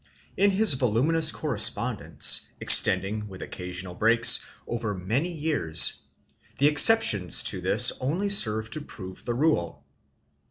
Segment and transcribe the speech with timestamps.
[0.35, 6.01] In his voluminous correspondence, ex tending, with occasional breaks, over many years,
[6.57, 9.83] the exceptions to this only serve to prove the rule.